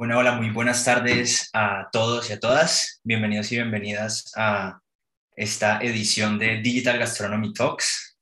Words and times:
Bueno, 0.00 0.16
hola, 0.16 0.32
muy 0.32 0.48
buenas 0.48 0.82
tardes 0.82 1.50
a 1.52 1.90
todos 1.92 2.30
y 2.30 2.32
a 2.32 2.40
todas. 2.40 3.02
Bienvenidos 3.04 3.52
y 3.52 3.56
bienvenidas 3.56 4.32
a 4.34 4.80
esta 5.36 5.78
edición 5.82 6.38
de 6.38 6.62
Digital 6.62 6.98
Gastronomy 6.98 7.52
Talks. 7.52 8.18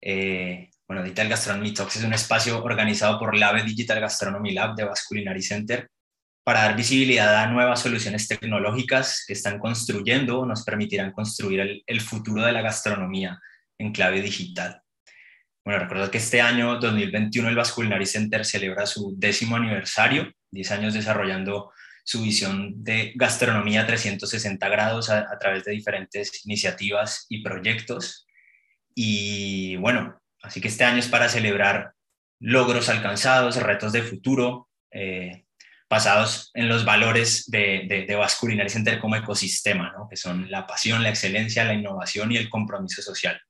Eh, 0.00 0.70
bueno, 0.86 1.02
Digital 1.02 1.28
Gastronomy 1.28 1.74
Talks 1.74 1.96
es 1.96 2.04
un 2.04 2.12
espacio 2.12 2.62
organizado 2.62 3.18
por 3.18 3.36
LABE 3.36 3.64
Digital 3.64 3.98
Gastronomy 3.98 4.52
Lab 4.52 4.76
de 4.76 4.84
Vasculinary 4.84 5.42
Center 5.42 5.90
para 6.44 6.62
dar 6.62 6.76
visibilidad 6.76 7.42
a 7.42 7.48
nuevas 7.48 7.80
soluciones 7.80 8.28
tecnológicas 8.28 9.24
que 9.26 9.32
están 9.32 9.58
construyendo 9.58 10.38
o 10.38 10.46
nos 10.46 10.62
permitirán 10.62 11.10
construir 11.10 11.82
el, 11.84 12.00
futuro 12.02 12.44
de 12.44 12.52
la 12.52 12.62
gastronomía 12.62 13.36
en 13.78 13.90
clave 13.90 14.22
digital. 14.22 14.80
Bueno, 15.64 15.80
recuerdo 15.80 16.08
que 16.08 16.18
este 16.18 16.40
año 16.40 16.78
2021 16.78 17.48
el 17.48 17.56
Vasculinary 17.56 18.06
Center 18.06 18.44
celebra 18.44 18.86
su 18.86 19.12
décimo 19.18 19.56
aniversario, 19.56 20.30
10 20.56 20.70
años 20.72 20.94
desarrollando 20.94 21.72
su 22.04 22.22
visión 22.22 22.82
de 22.84 23.12
gastronomía 23.14 23.86
360 23.86 24.68
grados 24.68 25.10
a, 25.10 25.38
través 25.38 25.64
de 25.64 25.72
diferentes 25.72 26.44
iniciativas 26.44 27.26
y 27.28 27.42
proyectos. 27.42 28.26
Y 28.94 29.76
bueno, 29.76 30.20
así 30.42 30.60
que 30.60 30.68
este 30.68 30.84
año 30.84 30.98
es 30.98 31.08
para 31.08 31.28
celebrar 31.28 31.92
logros 32.40 32.88
alcanzados, 32.88 33.56
retos 33.56 33.92
de 33.92 34.02
futuro, 34.02 34.68
eh, 34.92 35.46
basados 35.88 36.50
en 36.54 36.68
los 36.68 36.84
valores 36.84 37.44
de, 37.48 37.86
de, 37.88 38.06
de 38.06 38.68
Center 38.68 38.98
como 38.98 39.16
ecosistema, 39.16 39.94
que 40.10 40.16
son 40.16 40.50
la 40.50 40.66
pasión, 40.66 41.02
la 41.02 41.10
excelencia, 41.10 41.64
la 41.64 41.74
innovación 41.74 42.32
y 42.32 42.36
el 42.36 42.48
compromiso 42.48 43.02
social. 43.02 43.40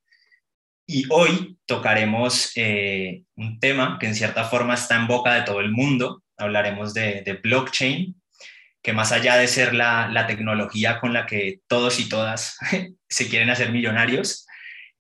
Y 0.87 1.05
hoy 1.11 1.59
tocaremos 1.67 2.53
eh, 2.55 3.25
un 3.37 3.59
tema 3.59 3.99
que 3.99 4.07
en 4.07 4.15
cierta 4.15 4.45
forma 4.45 4.75
está 4.75 4.97
en 4.97 5.09
boca 5.09 5.35
de 5.35 5.43
todo 5.43 5.61
el 5.61 5.73
mundo. 5.73 6.23
Hablaremos 6.37 6.95
de, 6.95 7.23
de 7.23 7.35
blockchain, 7.35 8.21
que 8.83 8.93
más 8.93 9.13
allá 9.13 9.37
de 9.37 9.49
ser 9.49 9.75
la, 9.75 10.09
la, 10.09 10.27
tecnología 10.27 11.01
con 11.01 11.13
la 11.13 11.27
que 11.27 11.61
todos 11.67 11.99
y 11.99 12.09
todas 12.09 12.57
se 13.09 13.29
quieren 13.29 13.51
hacer 13.51 13.73
millonarios, 13.73 14.47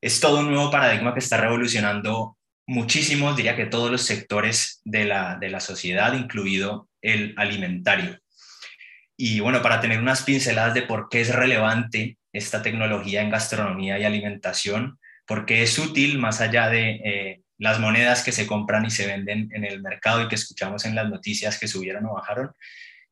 es 0.01 0.21
todo 0.21 0.41
un 0.41 0.51
nuevo 0.51 0.71
paradigma 0.71 1.15
que 1.15 1.21
está 1.21 1.37
revolucionando 1.37 2.37
muchísimos, 2.67 3.37
diría 3.37 3.57
que 3.57 3.67
todos 3.67 3.91
los 3.91 4.03
sectores 4.03 4.81
de 4.85 5.05
la, 5.05 5.37
de 5.37 5.51
la 5.51 5.61
sociedad, 5.61 6.15
incluido 6.15 6.89
el 7.01 7.35
alimentario. 7.37 8.19
Y 9.17 9.41
bueno, 9.41 9.63
para 9.63 9.81
tener 9.81 10.01
unas 10.01 10.23
pinceladas 10.23 10.75
de 10.75 10.83
por 10.83 11.09
qué 11.09 11.21
es 11.21 11.35
relevante 11.35 12.19
esta 12.33 12.63
tecnología 12.63 13.23
en 13.23 13.31
gastronomía 13.31 13.99
y 13.99 14.05
alimentación, 14.05 14.99
porque 15.27 15.63
es 15.63 15.79
útil 15.79 16.19
más 16.19 16.41
allá 16.41 16.69
de 16.69 16.91
eh, 17.05 17.41
las 17.59 17.81
monedas 17.81 18.23
que 18.23 18.33
se 18.33 18.47
compran 18.47 18.85
y 18.85 18.91
se 18.91 19.07
venden 19.07 19.49
en 19.53 19.65
el 19.65 19.83
mercado 19.83 20.23
y 20.23 20.29
que 20.29 20.35
escuchamos 20.35 20.85
en 20.85 20.95
las 20.95 21.09
noticias 21.09 21.59
que 21.59 21.69
subieron 21.69 22.07
o 22.07 22.15
bajaron. 22.15 22.53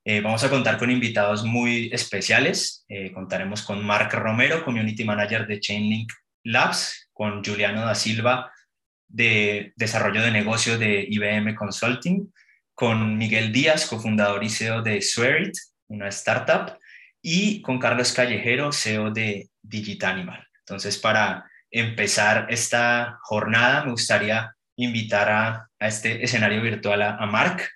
Eh, 0.05 0.21
vamos 0.21 0.45
a 0.45 0.51
contar 0.51 0.77
con 0.77 0.91
invitados 0.91 1.45
muy 1.45 1.91
especiales. 1.93 2.85
Eh, 2.89 3.11
contaremos 3.13 3.63
con 3.63 3.85
Mark 3.85 4.13
Romero, 4.13 4.65
Community 4.65 5.05
Manager 5.05 5.47
de 5.47 5.61
Chainlink 5.61 6.13
Labs, 6.43 7.09
con 7.13 7.43
Juliano 7.43 7.87
da 7.87 7.95
Silva, 7.95 8.53
de 9.09 9.73
Desarrollo 9.77 10.21
de 10.21 10.31
Negocios 10.31 10.79
de 10.79 11.07
IBM 11.09 11.55
Consulting, 11.55 12.31
con 12.75 13.17
Miguel 13.17 13.53
Díaz, 13.53 13.87
cofundador 13.87 14.45
y 14.45 14.51
CEO 14.51 14.83
de 14.83 15.01
Swearit, 15.01 15.55
una 15.89 16.09
startup, 16.09 16.79
y 17.23 17.63
con 17.63 17.79
Carlos 17.79 18.13
Callejero, 18.13 18.73
CEO 18.73 19.11
de 19.11 19.49
Digitanimal. 19.63 20.47
Entonces, 20.59 20.99
para 20.99 21.51
empezar 21.75 22.47
esta 22.51 23.19
jornada, 23.23 23.85
me 23.85 23.91
gustaría 23.91 24.55
invitar 24.77 25.29
a, 25.29 25.69
a 25.79 25.87
este 25.89 26.23
escenario 26.23 26.63
virtual 26.63 27.03
a, 27.03 27.17
a 27.17 27.27
Mark. 27.27 27.69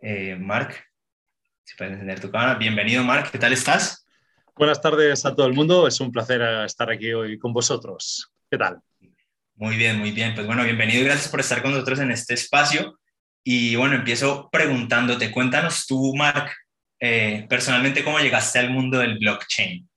Eh, 0.00 0.34
Mark, 0.34 0.74
si 1.62 1.76
puedes 1.76 1.92
encender 1.92 2.18
tu 2.18 2.32
cámara. 2.32 2.56
Bienvenido, 2.56 3.04
Mark. 3.04 3.30
¿Qué 3.30 3.38
tal 3.38 3.52
estás? 3.52 4.04
Buenas 4.56 4.80
tardes 4.80 5.24
a 5.24 5.34
todo 5.36 5.46
el 5.46 5.52
mundo. 5.52 5.86
Es 5.86 6.00
un 6.00 6.10
placer 6.10 6.42
estar 6.64 6.90
aquí 6.90 7.12
hoy 7.12 7.38
con 7.38 7.52
vosotros. 7.52 8.32
¿Qué 8.50 8.58
tal? 8.58 8.80
Muy 9.54 9.76
bien, 9.76 10.00
muy 10.00 10.10
bien. 10.10 10.34
Pues 10.34 10.44
bueno, 10.44 10.64
bienvenido 10.64 11.02
y 11.02 11.04
gracias 11.04 11.28
por 11.28 11.38
estar 11.38 11.62
con 11.62 11.70
nosotros 11.70 12.00
en 12.00 12.10
este 12.10 12.34
espacio. 12.34 12.98
Y 13.44 13.76
bueno, 13.76 13.94
empiezo 13.94 14.48
preguntándote, 14.50 15.30
cuéntanos 15.30 15.86
tú, 15.86 16.12
Mark, 16.16 16.50
eh, 16.98 17.46
personalmente, 17.48 18.02
cómo 18.02 18.18
llegaste 18.18 18.58
al 18.58 18.70
mundo 18.70 18.98
del 18.98 19.18
blockchain. 19.18 19.88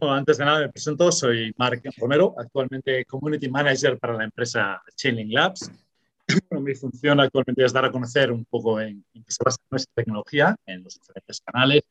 Bueno, 0.00 0.14
antes 0.14 0.38
de 0.38 0.44
nada 0.44 0.60
me 0.60 0.68
presento, 0.68 1.12
soy 1.12 1.54
Mark 1.56 1.82
Romero, 1.98 2.34
actualmente 2.38 3.04
Community 3.04 3.48
Manager 3.48 3.98
para 3.98 4.14
la 4.14 4.24
empresa 4.24 4.82
Chainlink 4.94 5.32
Labs. 5.32 5.70
Bueno, 6.48 6.64
mi 6.64 6.74
función 6.74 7.20
actualmente 7.20 7.64
es 7.64 7.72
dar 7.72 7.84
a 7.84 7.92
conocer 7.92 8.32
un 8.32 8.44
poco 8.46 8.80
en, 8.80 9.04
en 9.12 9.24
qué 9.24 9.30
se 9.30 9.44
basa 9.44 9.58
nuestra 9.70 9.92
tecnología, 9.94 10.56
en 10.66 10.82
los 10.82 10.98
diferentes 10.98 11.40
canales 11.42 11.82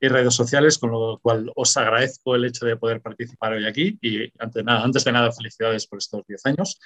y 0.00 0.08
redes 0.08 0.34
sociales, 0.34 0.78
con 0.78 0.90
lo 0.90 1.18
cual 1.20 1.52
os 1.54 1.76
agradezco 1.76 2.34
el 2.34 2.46
hecho 2.46 2.66
de 2.66 2.76
poder 2.76 3.00
participar 3.00 3.52
hoy 3.52 3.66
aquí 3.66 3.98
y 4.00 4.32
antes 4.38 4.54
de 4.54 4.64
nada, 4.64 4.82
antes 4.82 5.04
de 5.04 5.12
nada 5.12 5.30
felicidades 5.30 5.86
por 5.86 5.98
estos 5.98 6.26
10 6.26 6.46
años. 6.46 6.80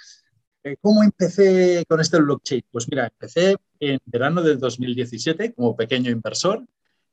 Eh, 0.65 0.76
¿Cómo 0.81 1.03
empecé 1.03 1.84
con 1.88 2.00
este 2.00 2.20
blockchain? 2.20 2.65
Pues 2.70 2.88
mira, 2.91 3.06
empecé 3.06 3.56
en 3.78 4.00
verano 4.04 4.42
del 4.42 4.59
2017 4.59 5.54
como 5.54 5.76
pequeño 5.76 6.10
inversor 6.10 6.65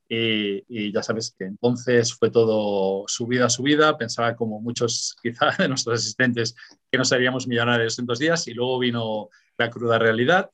y, 0.08 0.64
y, 0.68 0.92
ya 0.92 1.02
sabes 1.02 1.34
que 1.36 1.44
entonces 1.44 2.14
fue 2.14 2.30
todo 2.30 3.04
subida, 3.06 3.48
subida. 3.48 3.96
Pensaba 3.96 4.36
como 4.36 4.60
muchos 4.60 5.16
quizá 5.22 5.50
de 5.58 5.68
nuestros 5.68 6.00
asistentes 6.00 6.54
que 6.90 6.98
no 6.98 7.04
seríamos 7.04 7.46
millonarios 7.46 7.98
en 7.98 8.06
dos 8.06 8.18
días 8.18 8.46
y 8.48 8.54
luego 8.54 8.78
vino 8.78 9.30
la 9.58 9.70
cruda 9.70 9.98
realidad. 9.98 10.50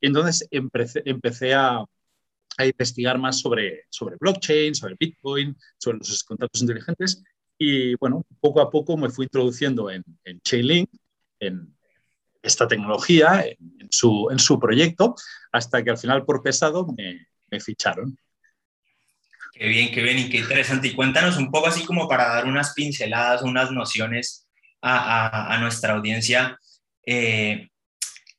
Y 0.00 0.08
entonces 0.08 0.46
empecé, 0.50 1.02
empecé 1.06 1.54
a, 1.54 1.78
a, 2.58 2.66
investigar 2.66 3.18
más 3.18 3.40
sobre, 3.40 3.84
sobre 3.88 4.16
blockchain, 4.20 4.74
sobre 4.74 4.96
Bitcoin, 4.98 5.56
sobre 5.78 5.98
los 5.98 6.22
contratos 6.24 6.60
inteligentes. 6.60 7.22
Y 7.58 7.94
bueno, 7.96 8.24
poco 8.40 8.60
a 8.60 8.70
poco 8.70 8.96
me 8.96 9.10
fui 9.10 9.24
introduciendo 9.26 9.90
en, 9.90 10.04
en 10.24 10.40
Chainlink, 10.40 10.90
en 11.40 11.74
esta 12.42 12.68
tecnología, 12.68 13.44
en, 13.46 13.76
en, 13.80 13.88
su, 13.90 14.28
en 14.30 14.38
su 14.38 14.58
proyecto, 14.58 15.14
hasta 15.52 15.82
que 15.82 15.90
al 15.90 15.98
final 15.98 16.24
por 16.24 16.42
pesado 16.42 16.86
me, 16.86 17.26
me 17.50 17.60
ficharon. 17.60 18.16
Qué 19.60 19.68
bien, 19.68 19.92
qué 19.92 20.00
bien 20.00 20.18
y 20.18 20.30
qué 20.30 20.38
interesante. 20.38 20.88
Y 20.88 20.94
cuéntanos 20.94 21.36
un 21.36 21.50
poco 21.50 21.68
así 21.68 21.84
como 21.84 22.08
para 22.08 22.28
dar 22.28 22.46
unas 22.46 22.72
pinceladas, 22.72 23.42
unas 23.42 23.70
nociones 23.70 24.48
a, 24.80 25.26
a, 25.26 25.54
a 25.54 25.58
nuestra 25.60 25.92
audiencia. 25.92 26.58
Eh, 27.04 27.68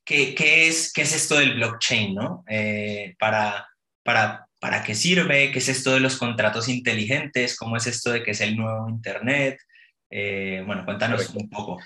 ¿qué, 0.03 0.33
qué, 0.33 0.67
es, 0.67 0.91
¿Qué 0.91 1.03
es 1.03 1.15
esto 1.15 1.37
del 1.37 1.53
blockchain? 1.57 2.15
¿no? 2.15 2.43
Eh, 2.49 3.13
para, 3.19 3.67
para, 4.01 4.47
¿Para 4.59 4.81
qué 4.81 4.95
sirve? 4.95 5.51
¿Qué 5.51 5.59
es 5.59 5.69
esto 5.69 5.93
de 5.93 5.99
los 5.99 6.17
contratos 6.17 6.67
inteligentes? 6.67 7.55
¿Cómo 7.55 7.77
es 7.77 7.85
esto 7.85 8.09
de 8.11 8.23
que 8.23 8.31
es 8.31 8.41
el 8.41 8.57
nuevo 8.57 8.89
Internet? 8.89 9.59
Eh, 10.09 10.63
bueno, 10.65 10.83
cuéntanos 10.85 11.29
un 11.35 11.47
poco. 11.51 11.77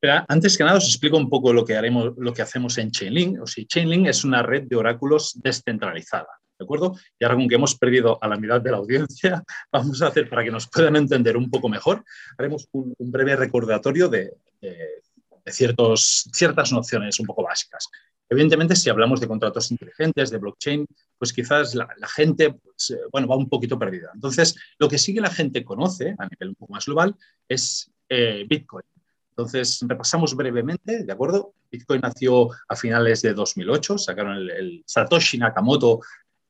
Pero 0.00 0.24
antes 0.26 0.56
que 0.56 0.64
nada 0.64 0.78
os 0.78 0.86
explico 0.86 1.18
un 1.18 1.28
poco 1.28 1.52
lo 1.52 1.66
que, 1.66 1.76
haremos, 1.76 2.14
lo 2.16 2.32
que 2.32 2.40
hacemos 2.40 2.78
en 2.78 2.90
Chainlink. 2.90 3.42
O 3.42 3.46
sea, 3.46 3.66
Chainlink 3.66 4.06
es 4.06 4.24
una 4.24 4.42
red 4.42 4.62
de 4.62 4.76
oráculos 4.76 5.38
descentralizada. 5.42 6.28
¿De 6.62 6.64
acuerdo? 6.64 6.96
Y 7.18 7.24
ahora, 7.24 7.36
que 7.48 7.54
hemos 7.54 7.74
perdido 7.74 8.18
a 8.22 8.28
la 8.28 8.36
mitad 8.36 8.60
de 8.60 8.70
la 8.70 8.78
audiencia, 8.78 9.42
vamos 9.72 10.00
a 10.02 10.08
hacer, 10.08 10.28
para 10.28 10.44
que 10.44 10.50
nos 10.50 10.68
puedan 10.68 10.96
entender 10.96 11.36
un 11.36 11.50
poco 11.50 11.68
mejor, 11.68 12.04
haremos 12.38 12.68
un, 12.72 12.94
breve 12.98 13.36
recordatorio 13.36 14.08
de, 14.08 14.34
de, 14.60 15.02
ciertos, 15.46 16.28
ciertas 16.32 16.72
nociones 16.72 17.18
un 17.20 17.26
poco 17.26 17.42
básicas. 17.42 17.88
Evidentemente, 18.32 18.76
si 18.76 18.88
hablamos 18.88 19.20
de 19.20 19.28
contratos 19.28 19.70
inteligentes, 19.70 20.30
de 20.30 20.38
blockchain, 20.38 20.86
pues 21.18 21.34
quizás 21.34 21.74
la, 21.74 21.86
gente 22.16 22.54
pues, 22.54 22.96
bueno, 23.10 23.28
va 23.28 23.36
un 23.36 23.48
poquito 23.48 23.78
perdida. 23.78 24.10
Entonces, 24.14 24.56
lo 24.78 24.88
que 24.88 24.96
sí 24.96 25.12
que 25.12 25.20
la 25.20 25.28
gente 25.28 25.62
conoce 25.62 26.14
a 26.18 26.26
nivel 26.26 26.48
un 26.48 26.54
poco 26.54 26.72
más 26.72 26.86
global 26.86 27.14
es 27.46 27.90
eh, 28.08 28.46
Bitcoin. 28.48 28.84
Entonces, 29.32 29.84
repasamos 29.86 30.34
brevemente, 30.34 31.04
¿de 31.04 31.12
acuerdo? 31.12 31.54
Bitcoin 31.70 32.00
nació 32.00 32.50
a 32.68 32.76
finales 32.76 33.22
de 33.22 33.32
2008, 33.32 33.98
sacaron 33.98 34.36
el 34.36 34.82
Satoshi 34.86 35.38
Nakamoto 35.38 36.00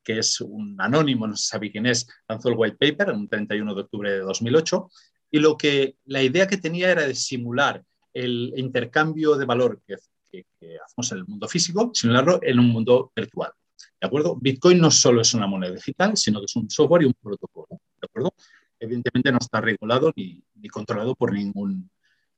que 0.03 0.19
es 0.19 0.41
un 0.41 0.75
anónimo, 0.79 1.27
no 1.27 1.35
se 1.35 1.47
sabe 1.47 1.71
quién 1.71 1.85
es, 1.85 2.07
lanzó 2.27 2.49
el 2.49 2.55
white 2.57 2.77
paper 2.77 3.13
un 3.13 3.27
31 3.27 3.73
de 3.73 3.81
octubre 3.81 4.11
de 4.11 4.19
2008 4.19 4.89
y 5.31 5.39
lo 5.39 5.57
que 5.57 5.95
la 6.05 6.21
idea 6.21 6.47
que 6.47 6.57
tenía 6.57 6.91
era 6.91 7.07
de 7.07 7.15
simular 7.15 7.83
el 8.13 8.53
intercambio 8.57 9.35
de 9.35 9.45
valor 9.45 9.81
que, 9.87 9.95
que, 10.31 10.45
que 10.59 10.77
hacemos 10.77 11.11
en 11.11 11.17
el 11.19 11.25
mundo 11.25 11.47
físico, 11.47 11.91
simularlo 11.93 12.39
en 12.43 12.59
un 12.59 12.69
mundo 12.69 13.11
virtual. 13.15 13.51
¿De 13.99 14.07
acuerdo? 14.07 14.37
Bitcoin 14.39 14.79
no 14.79 14.91
solo 14.91 15.21
es 15.21 15.33
una 15.33 15.47
moneda 15.47 15.73
digital, 15.73 16.17
sino 16.17 16.39
que 16.39 16.45
es 16.45 16.55
un 16.55 16.69
software 16.69 17.03
y 17.03 17.05
un 17.05 17.13
protocolo. 17.13 17.67
¿De 17.69 18.05
acuerdo? 18.05 18.33
Evidentemente 18.79 19.31
no 19.31 19.37
está 19.39 19.61
regulado 19.61 20.11
ni, 20.15 20.43
ni 20.55 20.67
controlado 20.67 21.15
por 21.15 21.31
ningún, 21.33 21.89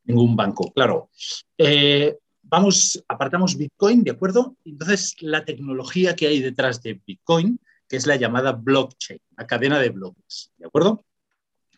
ningún 0.04 0.36
banco. 0.36 0.72
Claro. 0.72 1.10
Eh, 1.58 2.18
vamos, 2.44 3.04
apartamos 3.08 3.58
Bitcoin, 3.58 4.04
¿de 4.04 4.12
acuerdo? 4.12 4.56
Entonces, 4.64 5.16
la 5.22 5.44
tecnología 5.44 6.16
que 6.16 6.28
hay 6.28 6.40
detrás 6.40 6.82
de 6.82 7.02
Bitcoin, 7.06 7.60
que 7.88 7.98
es 7.98 8.08
la 8.08 8.16
llamada 8.16 8.52
blockchain, 8.52 9.20
la 9.38 9.48
cadena 9.48 9.80
de 9.80 9.90
bloques, 9.90 10.52
¿de 10.58 10.68
acuerdo? 10.68 11.06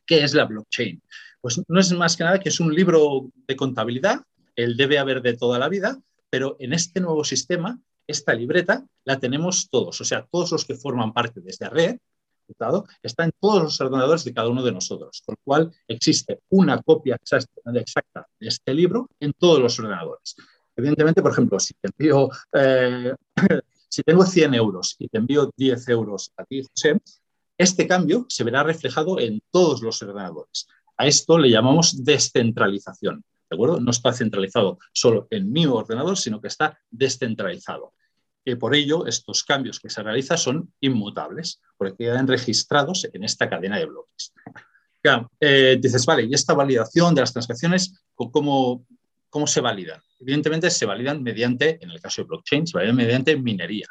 ¿Qué 0.06 0.24
es 0.24 0.34
la 0.34 0.46
blockchain? 0.46 1.02
Pues 1.42 1.62
no 1.68 1.80
es 1.80 1.92
más 1.94 2.16
que 2.16 2.24
nada 2.24 2.40
que 2.40 2.50
es 2.50 2.60
un 2.60 2.74
libro 2.74 3.30
de 3.48 3.56
contabilidad, 3.56 4.22
el 4.56 4.76
debe 4.78 5.00
haber 5.00 5.22
de 5.22 5.38
toda 5.38 5.60
la 5.60 5.70
vida, 5.70 6.00
pero 6.30 6.56
en 6.60 6.74
este 6.74 7.00
nuevo 7.00 7.24
sistema 7.24 7.80
esta 8.08 8.34
libreta 8.34 8.86
la 9.04 9.20
tenemos 9.20 9.70
todos, 9.70 10.00
o 10.00 10.06
sea, 10.06 10.26
todos 10.32 10.52
los 10.52 10.66
que 10.66 10.76
forman 10.76 11.14
parte 11.14 11.42
de 11.42 11.50
esta 11.50 11.70
red, 11.70 11.98
está 13.04 13.24
en 13.24 13.32
todos 13.40 13.64
los 13.64 13.82
ordenadores 13.82 14.24
de 14.24 14.34
cada 14.34 14.50
uno 14.50 14.64
de 14.64 14.72
nosotros, 14.72 15.22
con 15.26 15.34
lo 15.34 15.42
cual 15.44 15.72
existe 15.88 16.40
una 16.50 16.82
copia 16.82 17.16
exacta 17.16 18.26
de 18.40 18.48
este 18.48 18.74
libro 18.74 19.10
en 19.20 19.34
todos 19.34 19.60
los 19.60 19.78
ordenadores. 19.80 20.36
Evidentemente, 20.76 21.22
por 21.22 21.32
ejemplo, 21.32 21.60
si 21.60 21.74
te 21.74 21.90
envío, 21.90 22.30
eh, 22.54 23.14
si 23.98 24.04
tengo 24.04 24.24
100 24.24 24.54
euros 24.54 24.96
y 25.00 25.08
te 25.08 25.18
envío 25.18 25.52
10 25.58 25.90
euros 25.90 26.32
a 26.38 26.46
ti, 26.46 26.62
José, 26.62 27.02
este 27.58 27.88
cambio 27.88 28.28
se 28.30 28.44
verá 28.44 28.62
reflejado 28.62 29.20
en 29.20 29.42
todos 29.50 29.82
los 29.82 30.00
ordenadores. 30.04 30.68
A 30.98 31.08
esto 31.08 31.40
le 31.40 31.50
llamamos 31.50 32.04
descentralización. 32.04 33.24
¿De 33.50 33.56
acuerdo? 33.56 33.80
No 33.80 33.90
está 33.90 34.14
centralizado 34.14 34.78
solo 34.94 35.26
en 35.32 35.52
mi 35.52 35.66
ordenador, 35.66 36.16
sino 36.16 36.40
que 36.40 36.48
está 36.48 36.80
descentralizado. 36.92 37.94
Y 38.46 38.54
por 38.54 38.76
ello, 38.76 39.08
estos 39.08 39.44
cambios 39.44 39.80
que 39.80 39.90
se 39.90 40.04
realizan 40.04 40.38
son 40.38 40.72
inmutables, 40.80 41.60
porque 41.76 41.96
quedan 41.98 42.28
registrados 42.28 43.10
en 43.12 43.24
esta 43.24 43.50
cadena 43.50 43.80
de 43.80 43.86
bloques. 43.86 44.32
Eh, 45.40 45.80
dices, 45.82 46.06
vale, 46.06 46.26
¿y 46.26 46.36
esta 46.36 46.54
validación 46.54 47.16
de 47.16 47.22
las 47.22 47.34
transacciones, 47.34 48.00
cómo, 48.14 48.86
cómo 49.38 49.46
se 49.46 49.62
validan? 49.62 50.02
Evidentemente 50.20 50.68
se 50.72 50.88
validan 50.88 51.22
mediante, 51.22 51.78
en 51.80 51.92
el 51.92 52.02
caso 52.02 52.24
de 52.24 52.28
blockchain, 52.28 52.66
se 52.66 52.76
validan 52.76 52.96
mediante 52.96 53.38
minería. 53.38 53.86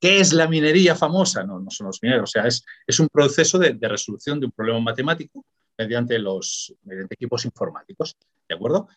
¿Qué 0.00 0.18
es 0.18 0.32
la 0.32 0.48
minería 0.48 0.94
famosa? 0.94 1.44
No, 1.44 1.60
no 1.60 1.70
son 1.70 1.88
los 1.88 2.02
mineros, 2.02 2.30
o 2.30 2.32
sea, 2.32 2.46
es, 2.46 2.98
un 2.98 3.06
proceso 3.08 3.58
de, 3.58 3.76
resolución 3.82 4.40
de 4.40 4.46
un 4.46 4.52
problema 4.52 4.80
matemático 4.80 5.44
mediante 5.76 6.18
los 6.18 6.72
mediante 6.84 7.16
equipos 7.16 7.44
informáticos, 7.44 8.16
¿de 8.48 8.54
acuerdo? 8.54 8.88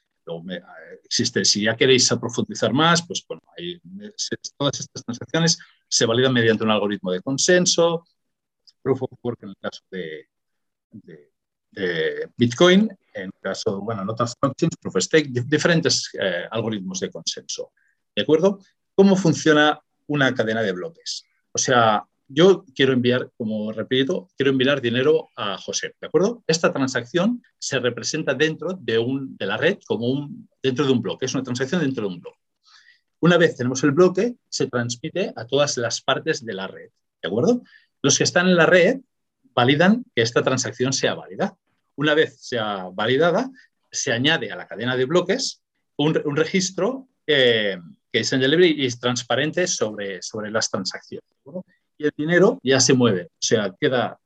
Eh, 0.50 0.62
existe, 1.04 1.44
si 1.44 1.64
ya 1.64 1.76
queréis 1.76 2.08
profundizar 2.18 2.72
más, 2.72 3.06
pues 3.06 3.26
bueno, 3.28 3.42
todas 4.58 4.80
estas 4.80 5.04
transacciones 5.04 5.60
se 5.90 6.06
validan 6.06 6.32
mediante 6.32 6.64
un 6.64 6.72
algoritmo 6.72 7.12
de 7.12 7.22
consenso, 7.22 8.06
proof 8.82 9.04
of 9.04 9.12
work 9.22 9.44
en 9.44 9.50
el 9.50 9.58
caso 9.58 9.82
de, 9.92 10.30
Bitcoin, 12.38 12.90
en 13.14 13.32
caso, 13.42 13.82
bueno, 13.82 14.02
en 14.02 14.10
otras 14.10 14.36
blockchains, 14.40 14.76
proof 14.78 14.96
of 14.96 15.04
stake, 15.04 15.30
diferentes 15.32 16.10
eh, 16.20 16.46
algoritmos 16.50 17.00
de 17.00 17.10
consenso. 17.10 17.72
¿De 18.16 18.24
acuerdo? 18.24 18.60
¿Cómo 18.96 19.16
funciona 19.16 19.80
una 20.08 20.34
cadena 20.34 20.62
de 20.62 20.72
bloques? 20.74 21.24
O 21.54 21.58
sea, 21.58 22.06
yo 22.28 22.66
quiero 22.76 22.94
enviar, 22.94 23.30
como 23.38 23.72
repito, 23.72 24.30
quiero 24.38 24.52
enviar 24.52 24.82
dinero 24.82 25.30
a 25.36 25.58
José, 25.58 25.96
¿de 26.00 26.08
acuerdo? 26.08 26.44
Esta 26.48 26.72
transacción 26.72 27.42
se 27.60 27.80
representa 27.80 28.34
dentro 28.34 28.74
de, 28.74 28.98
un, 28.98 29.36
de 29.38 29.46
la 29.46 29.58
red 29.58 29.80
como 29.86 30.08
un, 30.08 30.50
dentro 30.64 30.86
de 30.86 30.92
un 30.92 31.02
bloque, 31.02 31.26
es 31.26 31.34
una 31.34 31.44
transacción 31.44 31.82
dentro 31.82 32.08
de 32.08 32.14
un 32.14 32.22
bloque. 32.22 32.40
Una 33.20 33.38
vez 33.38 33.58
tenemos 33.58 33.84
el 33.84 33.92
bloque, 33.92 34.36
se 34.50 34.68
transmite 34.68 35.34
a 35.36 35.46
todas 35.46 35.78
las 35.78 36.02
partes 36.02 36.44
de 36.46 36.54
la 36.54 36.68
red, 36.68 36.90
¿de 37.22 37.28
acuerdo? 37.28 37.64
Los 38.02 38.18
que 38.18 38.24
están 38.24 38.48
en 38.48 38.56
la 38.56 38.66
red 38.66 39.00
validan 39.54 40.04
que 40.16 40.22
esta 40.22 40.44
transacción 40.44 40.94
sea 40.94 41.16
válida. 41.16 41.56
Una 41.96 42.14
vez 42.14 42.38
sea 42.40 42.90
validada, 42.94 43.50
se 43.92 44.12
añade 44.12 44.52
a 44.52 44.56
la 44.56 44.68
cadena 44.68 44.96
de 44.96 45.06
bloques 45.06 45.62
un, 45.98 46.36
registro 46.36 47.08
eh, 47.28 47.78
que 48.12 48.20
es 48.20 48.34
en 48.34 48.42
y 48.64 48.86
es 48.86 49.00
transparente 49.00 49.68
sobre, 49.68 50.22
sobre 50.22 50.52
las 50.52 50.70
transacciones. 50.70 51.28
y 51.98 52.06
el 52.06 52.14
dinero 52.18 52.60
ya 52.64 52.80
se 52.80 52.94
mueve. 52.94 53.26
O 53.26 53.42
sea, 53.42 53.74
queda 53.80 54.20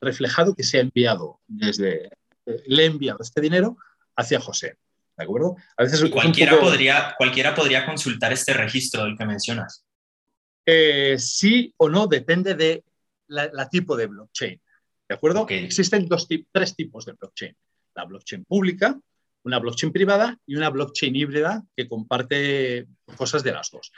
reflejado 0.00 0.54
que 0.54 0.62
se 0.62 0.78
ha 0.78 0.80
enviado 0.80 1.40
desde, 1.46 2.06
eh, 2.46 2.62
le 2.66 2.82
he 2.82 2.86
enviado 2.86 3.18
este 3.22 3.40
dinero 3.40 3.76
hacia 4.16 4.40
José. 4.40 4.76
¿De 5.16 5.24
acuerdo? 5.24 5.56
A 5.76 5.82
veces 5.82 6.10
cualquiera, 6.10 6.58
podría, 6.58 7.14
cualquiera 7.16 7.54
podría 7.54 7.84
consultar 7.84 8.32
este 8.32 8.54
registro 8.54 9.04
del 9.04 9.16
que 9.16 9.26
mencionas. 9.26 9.84
Eh, 10.64 11.16
sí 11.18 11.72
o 11.76 11.88
no, 11.88 12.06
depende 12.06 12.54
de 12.54 12.84
la, 13.26 13.68
tipo 13.68 13.96
de 13.96 14.06
blockchain. 14.06 14.60
¿De 15.12 15.16
acuerdo? 15.16 15.46
Existen 15.46 16.08
dos, 16.08 16.26
tres 16.50 16.74
tipos 16.74 17.04
de 17.04 17.12
blockchain. 17.12 17.54
La 17.94 18.06
blockchain 18.06 18.46
pública, 18.46 18.98
una 19.42 19.58
blockchain 19.58 19.92
privada 19.92 20.38
y 20.46 20.56
una 20.56 20.70
blockchain 20.70 21.14
híbrida 21.14 21.62
que 21.76 21.86
comparte 21.86 22.86
cosas 23.14 23.42
de 23.42 23.52
las 23.52 23.70
dos. 23.70 23.92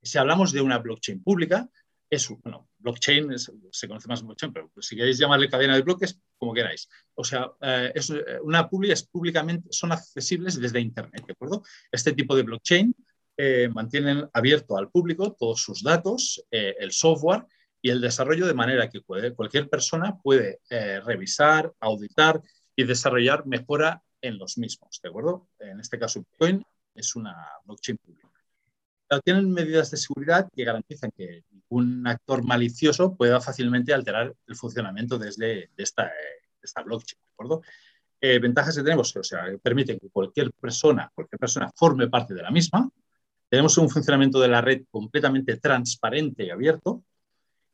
Si 0.00 0.16
hablamos 0.16 0.52
de 0.52 0.60
una 0.60 0.78
blockchain 0.78 1.24
pública, 1.24 1.68
es, 2.08 2.28
bueno, 2.44 2.68
blockchain 2.78 3.36
se 3.36 3.88
conoce 3.88 4.06
más 4.06 4.22
blockchain, 4.22 4.52
pero 4.52 4.70
si 4.80 4.94
queréis 4.94 5.18
llamarle 5.18 5.48
cadena 5.48 5.74
de 5.74 5.82
bloques, 5.82 6.20
como 6.38 6.54
queráis. 6.54 6.88
O 7.14 7.24
sea, 7.24 7.50
eh, 7.62 7.90
es, 7.92 8.10
eh, 8.10 8.38
una 8.44 8.68
publi 8.68 8.92
es 8.92 9.02
públicamente, 9.02 9.70
son 9.72 9.90
accesibles 9.90 10.60
desde 10.60 10.78
Internet, 10.78 11.24
¿de 11.26 11.32
acuerdo? 11.32 11.64
Este 11.90 12.12
tipo 12.12 12.36
de 12.36 12.44
blockchain 12.44 12.94
eh, 13.36 13.68
mantienen 13.74 14.28
abierto 14.32 14.78
al 14.78 14.88
público 14.88 15.32
todos 15.36 15.60
sus 15.60 15.82
datos, 15.82 16.44
el 16.48 16.92
software 16.92 17.44
y 17.82 17.90
el 17.90 18.00
desarrollo 18.00 18.46
de 18.46 18.54
manera 18.54 18.88
que 18.88 19.00
cualquier 19.00 19.68
persona 19.68 20.18
puede 20.22 20.60
revisar, 21.04 21.72
auditar 21.80 22.42
y 22.76 22.84
desarrollar 22.84 23.46
mejora 23.46 24.02
en 24.20 24.38
los 24.38 24.58
mismos, 24.58 25.00
¿de 25.02 25.08
acuerdo? 25.08 25.48
En 25.58 25.80
este 25.80 25.98
caso, 25.98 26.20
Bitcoin 26.20 26.64
es 26.94 27.16
una 27.16 27.34
blockchain 27.64 27.96
pública 27.96 28.30
tienen 29.18 29.50
medidas 29.50 29.90
de 29.90 29.96
seguridad 29.96 30.48
que 30.54 30.64
garantizan 30.64 31.10
que 31.10 31.42
un 31.68 32.06
actor 32.06 32.44
malicioso 32.44 33.16
pueda 33.16 33.40
fácilmente 33.40 33.92
alterar 33.92 34.34
el 34.46 34.56
funcionamiento 34.56 35.18
desde 35.18 35.70
de 35.76 35.82
esta, 35.82 36.12
esta 36.62 36.82
blockchain. 36.82 37.20
¿de 37.20 37.32
acuerdo? 37.32 37.62
Eh, 38.20 38.38
ventajas 38.38 38.76
que 38.76 38.82
tenemos, 38.82 39.16
o 39.16 39.22
sea, 39.24 39.44
permiten 39.62 39.98
que 39.98 40.10
cualquier 40.10 40.52
persona, 40.52 41.10
cualquier 41.14 41.38
persona 41.38 41.70
forme 41.74 42.08
parte 42.08 42.34
de 42.34 42.42
la 42.42 42.50
misma. 42.50 42.88
Tenemos 43.48 43.76
un 43.78 43.90
funcionamiento 43.90 44.38
de 44.38 44.48
la 44.48 44.60
red 44.60 44.84
completamente 44.90 45.56
transparente 45.56 46.44
y 46.44 46.50
abierto. 46.50 47.02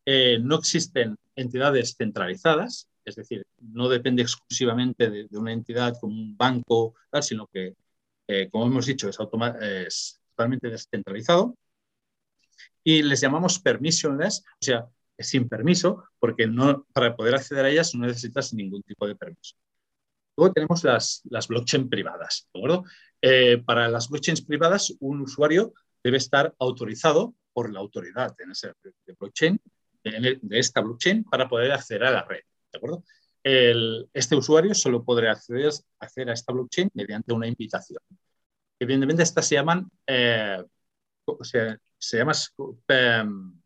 Eh, 0.06 0.38
no 0.40 0.56
existen 0.56 1.16
entidades 1.34 1.96
centralizadas, 1.98 2.88
es 3.04 3.16
decir, 3.16 3.44
no 3.58 3.88
depende 3.88 4.22
exclusivamente 4.22 5.10
de, 5.10 5.28
una 5.32 5.52
entidad 5.52 5.98
como 6.00 6.14
un 6.14 6.36
banco, 6.36 6.94
sino 7.20 7.46
que, 7.48 7.74
eh, 8.28 8.48
como 8.50 8.66
hemos 8.66 8.86
dicho, 8.86 9.08
es, 9.08 10.20
totalmente 10.30 10.70
descentralizado. 10.70 11.56
Y 12.84 13.02
les 13.02 13.20
llamamos 13.20 13.58
permissionless, 13.58 14.40
o 14.40 14.64
sea, 14.64 14.86
sin 15.18 15.48
permiso, 15.48 16.04
porque 16.18 16.48
para 16.92 17.16
poder 17.16 17.34
acceder 17.34 17.64
a 17.64 17.70
ellas 17.70 17.94
no 17.94 18.06
necesitas 18.06 18.54
ningún 18.54 18.82
tipo 18.82 19.06
de 19.06 19.16
permiso. 19.16 19.56
Luego 20.36 20.52
tenemos 20.52 20.84
las, 20.84 21.22
las 21.24 21.48
blockchain 21.48 21.88
privadas. 21.88 22.48
¿de 22.52 22.60
acuerdo? 22.60 22.84
Eh, 23.22 23.62
para 23.64 23.88
las 23.88 24.08
blockchains 24.08 24.42
privadas, 24.42 24.94
un 25.00 25.22
usuario 25.22 25.72
debe 26.04 26.18
estar 26.18 26.54
autorizado 26.58 27.34
por 27.52 27.72
la 27.72 27.80
autoridad 27.80 28.34
en 28.38 28.50
ese, 28.50 28.72
blockchain, 29.18 29.58
de, 30.10 30.58
esta 30.58 30.80
blockchain, 30.80 31.24
para 31.24 31.48
poder 31.48 31.72
acceder 31.72 32.04
a 32.04 32.10
la 32.10 32.24
red. 32.24 32.40
¿de 32.72 32.78
acuerdo? 32.78 33.04
El, 33.42 34.08
este 34.12 34.34
usuario 34.34 34.74
solo 34.74 35.04
podrá 35.04 35.32
acceder, 35.32 35.70
acceder, 36.00 36.30
a 36.30 36.34
esta 36.34 36.52
blockchain 36.52 36.90
mediante 36.94 37.32
una 37.32 37.46
invitación. 37.46 38.00
Evidentemente, 38.78 39.22
estas 39.22 39.46
se 39.46 39.54
llaman, 39.54 39.88
eh, 40.06 40.62
se, 41.42 41.78
se 41.98 42.18
llama 42.18 42.32
em, 42.88 43.60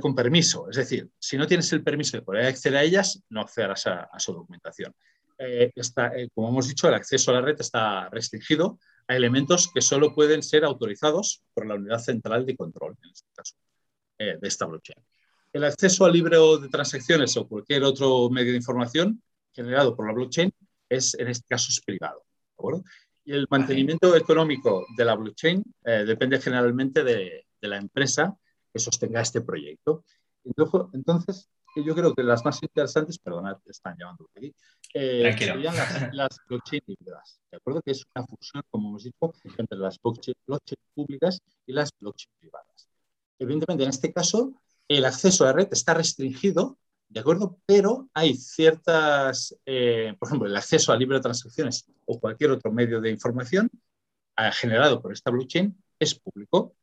con 0.00 0.14
permiso. 0.14 0.68
Es 0.70 0.76
decir, 0.76 1.08
si 1.18 1.36
no 1.36 1.46
tienes 1.46 1.72
el 1.72 1.82
permiso 1.82 2.16
de 2.16 2.22
poder 2.22 2.46
acceder 2.46 2.78
a 2.78 2.82
ellas, 2.82 3.22
no 3.28 3.40
accederás 3.40 3.86
a, 3.86 4.08
su 4.18 4.32
documentación. 4.32 4.94
Eh, 5.38 5.72
eh, 5.74 6.28
como 6.34 6.48
hemos 6.48 6.68
dicho, 6.68 6.88
el 6.88 6.94
acceso 6.94 7.30
a 7.30 7.34
la 7.34 7.40
red 7.40 7.56
está 7.58 8.08
restringido 8.08 8.78
a 9.08 9.16
elementos 9.16 9.70
que 9.72 9.80
solo 9.80 10.14
pueden 10.14 10.42
ser 10.42 10.64
autorizados 10.64 11.42
por 11.52 11.66
la 11.66 11.74
unidad 11.74 11.98
central 11.98 12.46
de 12.46 12.56
control, 12.56 12.96
en 13.02 13.10
este 13.10 13.28
caso, 13.34 13.54
de 14.24 14.48
esta 14.48 14.66
blockchain. 14.66 14.98
El 15.52 15.64
acceso 15.64 16.04
al 16.04 16.12
libro 16.12 16.58
de 16.58 16.68
transacciones 16.68 17.36
o 17.36 17.46
cualquier 17.46 17.84
otro 17.84 18.28
medio 18.28 18.50
de 18.50 18.58
información 18.58 19.22
generado 19.52 19.94
por 19.94 20.06
la 20.06 20.12
blockchain 20.12 20.52
es, 20.88 21.14
en 21.14 21.28
este 21.28 21.46
caso, 21.48 21.68
es 21.70 21.80
privado. 21.80 22.24
¿de? 22.56 22.82
Y 23.24 23.32
el 23.32 23.46
mantenimiento 23.48 24.16
económico 24.16 24.84
de 24.96 25.04
la 25.04 25.14
blockchain 25.14 25.62
eh, 25.84 26.04
depende 26.04 26.40
generalmente 26.40 27.04
de, 27.04 27.46
la 27.60 27.78
empresa 27.78 28.36
que 28.70 28.78
sostenga 28.78 29.22
este 29.22 29.40
proyecto. 29.40 30.04
Entonces, 30.92 31.48
yo 31.76 31.94
creo 31.94 32.14
que 32.14 32.22
las 32.22 32.44
más 32.44 32.62
interesantes, 32.62 33.18
perdonad, 33.18 33.56
están 33.64 33.96
llamando 33.98 34.28
aquí, 34.36 34.54
eh, 34.92 35.34
serían 35.38 35.74
las, 36.12 36.38
blockchain 36.46 36.82
híbridas. 36.86 37.40
¿De 37.50 37.56
acuerdo? 37.56 37.80
Que 37.80 37.92
es 37.92 38.04
una 38.14 38.26
fusión, 38.26 38.62
como 38.68 38.90
hemos 38.90 39.04
dicho, 39.04 39.32
entre 39.56 39.78
las 39.78 39.98
blockchain, 40.02 40.36
blockchain 40.46 40.78
públicas 40.94 41.40
y 41.64 41.72
las 41.72 41.90
blockchain 41.98 42.32
privadas. 42.38 42.88
Evidentemente, 43.38 43.84
en 43.84 43.90
este 43.90 44.12
caso, 44.12 44.52
el 44.88 45.04
acceso 45.04 45.44
a 45.44 45.48
la 45.48 45.52
red 45.54 45.68
está 45.70 45.94
restringido 45.94 46.78
¿de 47.14 47.20
acuerdo? 47.20 47.60
Pero 47.64 48.08
hay 48.12 48.34
ciertas, 48.34 49.56
eh, 49.64 50.14
por 50.18 50.28
ejemplo, 50.28 50.48
el 50.48 50.56
acceso 50.56 50.92
a 50.92 50.96
libre 50.96 51.20
transacciones 51.20 51.86
o 52.06 52.18
cualquier 52.18 52.50
otro 52.50 52.72
medio 52.72 53.00
de 53.00 53.10
información 53.10 53.70
eh, 54.36 54.50
generado 54.52 55.00
por 55.00 55.12
esta 55.12 55.30
blockchain 55.30 55.76
es 56.00 56.16
público, 56.16 56.74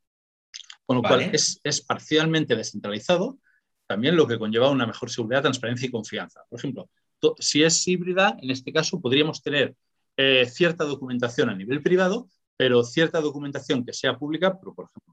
con 0.85 0.97
lo 0.97 1.03
cual 1.03 1.21
es, 1.33 1.59
es, 1.65 1.81
parcialmente 1.81 2.55
descentralizado, 2.55 3.39
también 3.87 4.15
lo 4.15 4.25
que 4.25 4.39
conlleva 4.39 4.69
una 4.69 4.87
mejor 4.87 5.09
seguridad, 5.09 5.41
transparencia 5.41 5.87
y 5.87 5.91
confianza. 5.91 6.41
Por 6.49 6.59
ejemplo, 6.59 6.89
si 7.37 7.63
es 7.63 7.85
híbrida, 7.85 8.37
en 8.41 8.51
este 8.51 8.71
caso 8.71 9.01
podríamos 9.01 9.43
tener 9.43 9.75
eh, 10.15 10.45
cierta 10.45 10.85
documentación 10.85 11.49
a 11.49 11.55
nivel 11.55 11.83
privado, 11.83 12.29
pero 12.55 12.83
cierta 12.83 13.19
documentación 13.19 13.85
que 13.85 13.91
sea 13.91 14.17
pública, 14.17 14.57
pero 14.57 14.73
por 14.73 14.85
ejemplo, 14.85 15.10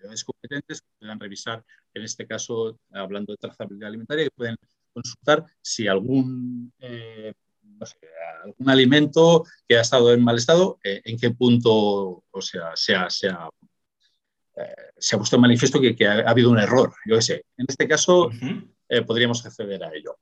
autoridades 0.00 0.24
competentes 0.24 0.82
puedan 0.98 1.20
revisar, 1.20 1.64
en 1.94 2.02
este 2.02 2.26
caso, 2.26 2.78
hablando 2.92 3.32
de 3.32 3.36
trazabilidad 3.36 3.88
alimentaria, 3.88 4.24
que 4.24 4.30
pueden 4.30 4.56
consultar 4.92 5.44
si 5.60 5.86
algún, 5.86 6.72
eh, 6.78 7.32
algún 8.44 8.70
alimento 8.70 9.44
que 9.68 9.76
ha 9.76 9.82
estado 9.82 10.12
en 10.12 10.22
mal 10.22 10.36
estado, 10.36 10.78
eh, 10.82 11.00
en 11.04 11.18
qué 11.18 11.30
punto 11.30 12.24
o 12.30 12.42
sea, 12.42 12.72
se, 12.74 12.94
ha, 12.94 13.10
se, 13.10 13.28
ha, 13.28 13.48
eh, 14.56 14.74
se 14.96 15.14
ha 15.14 15.18
puesto 15.18 15.36
en 15.36 15.42
manifiesto 15.42 15.80
que, 15.80 15.94
que 15.94 16.06
ha, 16.06 16.28
habido 16.28 16.50
un 16.50 16.58
error. 16.58 16.92
Yo 17.06 17.20
sé. 17.20 17.44
En 17.56 17.66
este 17.68 17.86
caso, 17.86 18.30
podríamos 19.06 19.44
acceder 19.46 19.84
a 19.84 19.94
ello. 19.94 20.16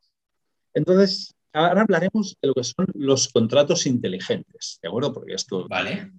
Entonces, 0.74 1.34
ahora 1.52 1.82
hablaremos 1.82 2.36
de 2.40 2.48
lo 2.48 2.54
que 2.54 2.64
son 2.64 2.86
los 2.94 3.28
contratos 3.28 3.86
inteligentes, 3.86 4.78
¿de 4.82 4.88
acuerdo? 4.88 5.12
Porque 5.12 5.34
esto 5.34 5.66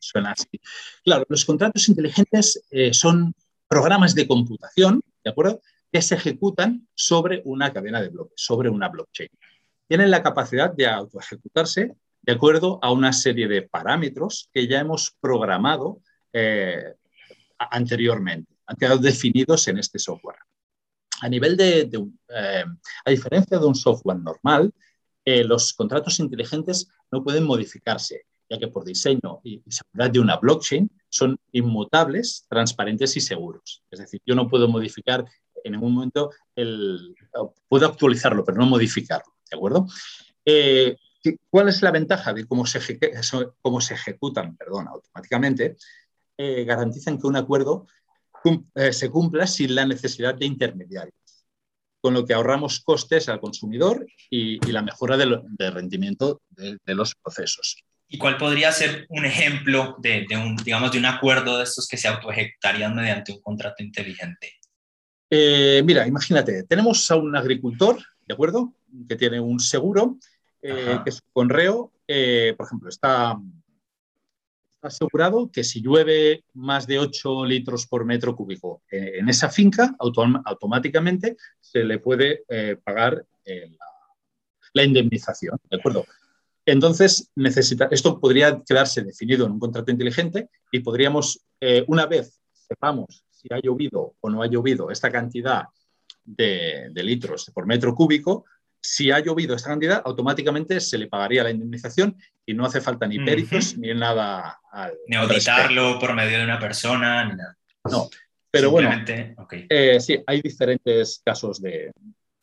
suena 0.02 0.32
así. 0.32 0.60
Claro, 1.04 1.26
los 1.30 1.46
contratos 1.46 1.88
inteligentes 1.88 2.64
son 2.92 3.34
programas 3.70 4.16
de 4.16 4.28
computación, 4.28 5.02
¿de 5.24 5.32
acuerdo? 5.32 5.62
Que 5.92 6.02
se 6.02 6.16
ejecutan 6.16 6.88
sobre 6.94 7.42
una 7.46 7.72
cadena 7.72 8.02
de 8.02 8.10
bloques, 8.10 8.34
sobre 8.36 8.70
una 8.70 8.90
blockchain. 8.90 9.30
Tienen 9.88 10.12
la 10.12 10.22
capacidad 10.22 10.74
de 10.74 10.88
autoejecutarse 10.88 11.96
de 12.22 12.34
acuerdo 12.34 12.80
a 12.82 12.92
una 12.92 13.14
serie 13.14 13.48
de 13.48 13.62
parámetros 13.62 14.50
que 14.52 14.68
ya 14.68 14.80
hemos 14.80 15.16
programado 15.22 16.02
eh, 16.34 16.96
anteriormente, 17.58 18.54
han 18.66 18.76
quedado 18.76 19.00
definidos 19.00 19.68
en 19.68 19.78
este 19.78 20.00
software. 20.00 20.38
A 21.22 21.30
nivel 21.30 21.58
de, 21.58 21.90
eh, 22.30 22.66
a 23.06 23.10
diferencia 23.10 23.58
de 23.58 23.66
un 23.66 23.76
software 23.76 24.20
normal, 24.20 24.74
eh, 25.26 25.44
los 25.44 25.74
contratos 25.74 26.20
inteligentes 26.20 26.90
no 27.12 27.24
pueden 27.24 27.44
modificarse, 27.44 28.26
ya 28.50 28.58
que 28.58 28.68
por 28.68 28.84
diseño 28.84 29.40
y 29.44 29.62
seguridad 29.68 30.12
de 30.12 30.20
una 30.20 30.38
blockchain 30.38 30.90
son 31.08 31.38
inmutables, 31.52 32.46
transparentes 32.50 33.16
y 33.16 33.22
seguros. 33.22 33.84
Es 33.92 34.00
decir, 34.00 34.22
yo 34.26 34.36
no 34.36 34.48
puedo 34.48 34.68
modificar 34.68 35.26
en 35.64 35.74
ningún 35.74 35.94
momento, 35.94 36.32
el, 36.56 37.16
puedo 37.68 37.86
actualizarlo, 37.86 38.44
pero 38.44 38.58
no 38.58 38.66
modificarlo, 38.66 39.36
¿de 39.50 39.58
acuerdo? 39.58 39.88
Eh, 40.46 40.96
¿Cuál 41.50 41.70
es 41.70 41.82
la 41.82 41.92
ventaja 41.92 42.34
de 42.34 42.46
cómo 42.46 42.66
se, 42.66 42.80
ejecutan 42.80 44.56
perdón, 44.56 44.88
automáticamente? 44.88 45.76
Eh, 46.38 46.64
garantizan 46.64 47.20
que 47.20 47.28
un 47.28 47.36
acuerdo 47.36 47.88
eh, 48.76 48.94
se 48.94 49.10
cumpla 49.10 49.46
sin 49.46 49.76
la 49.76 49.86
necesidad 49.86 50.36
de 50.36 50.46
intermediarios, 50.46 51.46
con 52.02 52.14
lo 52.14 52.26
que 52.26 52.34
ahorramos 52.34 52.80
costes 52.80 53.28
al 53.28 53.42
consumidor 53.42 54.08
y, 54.30 54.60
la 54.72 54.82
mejora 54.82 55.18
del 55.18 55.44
rendimiento 55.74 56.42
de 56.50 56.96
los 56.96 57.16
procesos. 57.16 57.84
¿Y 58.12 58.18
cuál 58.18 58.38
podría 58.38 58.72
ser 58.72 59.06
un 59.10 59.24
ejemplo 59.24 59.96
de, 60.00 60.26
un, 60.32 60.56
digamos, 60.58 60.92
de 60.92 60.98
un 60.98 61.06
acuerdo 61.06 61.60
de 61.60 61.64
estos 61.64 61.88
que 61.88 61.96
se 61.96 62.08
autoejecutarían 62.08 62.96
mediante 62.96 63.32
un 63.32 63.40
contrato 63.40 63.84
inteligente? 63.84 64.54
Eh, 65.30 65.84
mira, 65.86 66.08
imagínate, 66.08 66.64
tenemos 66.64 67.10
a 67.12 67.18
un 67.18 67.36
agricultor, 67.36 68.00
¿de 68.26 68.34
acuerdo? 68.34 68.74
Que 69.08 69.16
tiene 69.16 69.40
un 69.40 69.60
seguro, 69.60 70.18
eh, 70.60 70.98
que 71.04 71.12
es 71.12 71.22
conreo, 71.32 71.94
eh, 72.08 72.56
por 72.58 72.66
ejemplo, 72.66 72.90
está, 72.90 73.40
asegurado 74.82 75.52
que 75.52 75.64
si 75.64 75.82
llueve 75.82 76.46
más 76.54 76.88
de 76.88 77.00
8 77.00 77.46
litros 77.46 77.86
por 77.86 78.06
metro 78.06 78.36
cúbico 78.36 78.82
en, 78.90 79.28
esa 79.28 79.50
finca, 79.50 79.94
automáticamente 80.00 81.36
se 81.60 81.84
le 81.84 82.00
puede 82.00 82.46
pagar 82.86 83.26
la, 83.46 83.86
la 84.74 84.84
indemnización, 84.84 85.60
¿de 85.70 85.78
acuerdo? 85.78 86.06
Entonces, 86.72 87.32
necesita, 87.36 87.88
esto 87.90 88.20
podría 88.20 88.62
quedarse 88.68 89.02
definido 89.02 89.46
en 89.46 89.54
un 89.54 89.60
contrato 89.60 89.92
inteligente 89.92 90.50
y 90.72 90.80
podríamos, 90.82 91.44
eh, 91.60 91.84
una 91.88 92.06
vez 92.06 92.40
sepamos 92.54 93.26
si 93.32 93.48
ha 93.52 93.60
llovido 93.60 94.16
o 94.20 94.30
no 94.30 94.44
ha 94.44 94.48
llovido 94.48 94.92
esta 94.92 95.12
cantidad 95.12 95.64
de, 96.24 96.92
litros 96.96 97.50
por 97.54 97.66
metro 97.66 97.96
cúbico, 97.96 98.46
si 98.80 99.10
ha 99.10 99.20
llovido 99.20 99.56
esta 99.56 99.70
cantidad, 99.70 100.02
automáticamente 100.06 100.80
se 100.80 100.98
le 100.98 101.08
pagaría 101.08 101.44
la 101.44 101.50
indemnización 101.50 102.16
y 102.46 102.54
no 102.54 102.66
hace 102.66 102.82
falta 102.82 103.08
ni 103.08 103.20
peritos 103.20 103.78
ni 103.78 103.94
nada. 103.94 104.60
ni 105.08 105.16
auditarlo 105.16 105.98
por 106.00 106.14
medio 106.14 106.38
de 106.38 106.44
una 106.44 106.60
persona, 106.60 107.26
ni 107.26 107.36
nada. 107.36 107.58
No, 107.90 108.10
pero 108.52 108.70
bueno, 108.70 108.92
eh, 109.70 110.00
sí, 110.00 110.22
hay 110.28 110.42
diferentes 110.42 111.22
casos 111.26 111.62
de, 111.62 111.92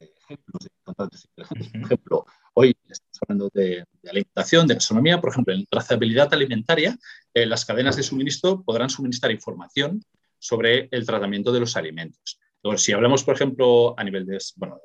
ejemplos 0.00 0.64
de 0.64 0.71
contratos 0.83 1.25
inteligentes. 1.25 1.68
Por 1.73 1.83
ejemplo, 1.83 2.26
Hoy 2.59 2.75
estamos 2.88 3.18
hablando 3.21 3.50
de, 3.52 3.85
alimentación, 4.10 4.66
de 4.66 4.75
gastronomía. 4.75 5.20
Por 5.20 5.30
ejemplo, 5.30 5.54
en 5.54 5.66
trazabilidad 5.66 6.32
alimentaria, 6.32 6.96
eh, 7.34 7.46
las 7.46 7.64
cadenas 7.64 7.96
de 7.96 8.02
suministro 8.02 8.62
podrán 8.62 8.90
suministrar 8.90 9.32
información 9.32 10.02
sobre 10.38 10.88
el 10.90 11.06
tratamiento 11.06 11.52
de 11.52 11.60
los 11.60 11.76
alimentos. 11.76 12.38
si 12.76 12.92
hablamos, 12.92 13.22
por 13.22 13.34
ejemplo, 13.34 13.94
a 13.98 14.04
nivel 14.04 14.26
de, 14.26 14.38
bueno, 14.56 14.80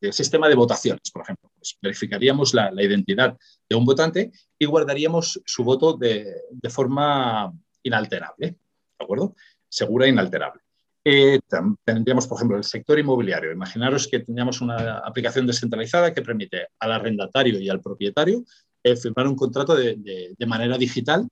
de, 0.00 0.12
sistema 0.12 0.50
de 0.50 0.54
votaciones, 0.54 1.10
por 1.10 1.22
ejemplo, 1.22 1.50
pues 1.56 1.78
verificaríamos 1.80 2.52
la, 2.52 2.70
identidad 2.82 3.38
de 3.66 3.74
un 3.74 3.86
votante 3.86 4.32
y 4.58 4.66
guardaríamos 4.66 5.40
su 5.46 5.64
voto 5.64 5.94
de, 5.94 6.26
de 6.50 6.70
forma 6.70 7.50
inalterable, 7.82 8.50
¿de 8.98 9.04
acuerdo? 9.04 9.34
Segura 9.66 10.04
e 10.04 10.10
inalterable. 10.10 10.63
Eh, 11.06 11.38
tendríamos, 11.84 12.26
por 12.26 12.38
ejemplo, 12.38 12.56
el 12.56 12.64
sector 12.64 12.98
inmobiliario. 12.98 13.52
Imaginaros 13.52 14.08
que 14.08 14.20
tendríamos 14.20 14.62
una 14.62 14.98
aplicación 14.98 15.46
descentralizada 15.46 16.14
que 16.14 16.22
permite 16.22 16.68
al 16.78 16.92
arrendatario 16.92 17.60
y 17.60 17.68
al 17.68 17.82
propietario 17.82 18.42
eh, 18.82 18.96
firmar 18.96 19.28
un 19.28 19.36
contrato 19.36 19.74
de, 19.76 20.34
manera 20.46 20.78
digital 20.78 21.28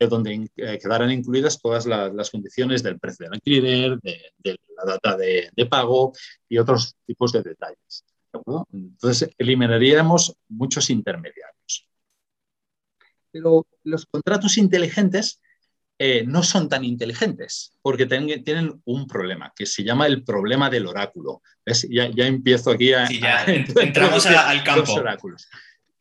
eh, 0.00 0.08
donde 0.08 0.50
quedaran 0.56 1.12
incluidas 1.12 1.60
todas 1.60 1.86
las 1.86 2.30
condiciones 2.30 2.82
del 2.82 2.98
precio 2.98 3.26
del 3.26 3.34
alquiler, 3.34 4.00
de, 4.00 4.58
la 4.76 4.92
data 4.92 5.16
de, 5.16 5.66
pago 5.70 6.12
y 6.48 6.58
otros 6.58 6.96
tipos 7.06 7.32
de 7.32 7.42
detalles. 7.42 8.04
Entonces, 8.72 9.30
eliminaríamos 9.38 10.34
muchos 10.48 10.90
intermediarios. 10.90 11.86
Pero 13.30 13.66
los 13.84 14.04
contratos 14.06 14.58
inteligentes 14.58 15.40
eh, 16.04 16.24
no 16.26 16.42
son 16.42 16.68
tan 16.68 16.82
inteligentes 16.84 17.78
porque 17.80 18.06
tienen 18.06 18.82
un 18.86 19.06
problema 19.06 19.52
que 19.54 19.66
se 19.66 19.84
llama 19.84 20.08
el 20.08 20.24
problema 20.24 20.68
del 20.68 20.88
oráculo. 20.88 21.42
Ya, 21.88 22.06
empiezo 22.26 22.72
aquí 22.72 22.92
a... 22.92 23.06
Sí, 23.06 23.20
ya 23.20 23.44
entramos 23.44 24.26
al 24.26 24.64
campo. 24.64 24.94
Oráculos. 24.94 25.48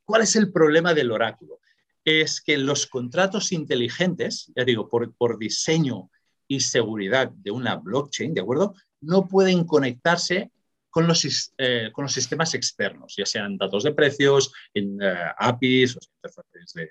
¿Cuál 0.03 0.23
es 0.23 0.35
el 0.35 0.51
problema 0.51 0.95
del 0.95 1.11
oráculo? 1.11 1.59
Es 2.03 2.41
que 2.41 2.57
los 2.57 2.87
contratos 2.87 3.51
inteligentes, 3.51 4.51
ya 4.55 4.63
digo, 4.63 4.89
por, 4.89 5.13
por 5.13 5.37
diseño 5.37 6.09
y 6.47 6.61
seguridad 6.61 7.29
de 7.29 7.51
una 7.51 7.75
blockchain, 7.75 8.33
¿de 8.33 8.41
acuerdo? 8.41 8.73
No 9.01 9.27
pueden 9.27 9.65
conectarse 9.65 10.49
con 10.89 11.05
los, 11.05 11.53
eh, 11.59 11.91
con 11.93 12.05
los 12.05 12.11
sistemas 12.13 12.55
externos, 12.55 13.13
ya 13.15 13.27
sean 13.27 13.55
datos 13.55 13.83
de 13.83 13.93
precios, 13.93 14.51
en, 14.73 14.99
eh, 14.99 15.31
APIs, 15.37 15.95
o 15.95 15.99
interfaces 16.01 16.73
de, 16.73 16.89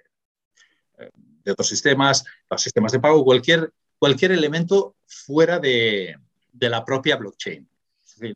de 1.51 1.53
otros 1.53 1.69
sistemas, 1.69 2.25
los 2.49 2.63
sistemas 2.63 2.93
de 2.93 3.01
pago, 3.01 3.25
cualquier, 3.25 3.73
cualquier 3.99 4.33
elemento 4.33 4.95
fuera 5.07 5.59
de, 5.59 6.17
la 6.61 6.85
propia 6.85 7.17
blockchain. 7.17 7.67